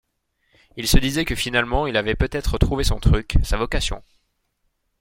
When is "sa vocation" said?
3.43-4.01